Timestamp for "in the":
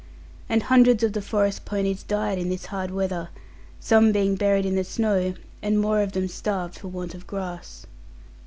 4.65-4.83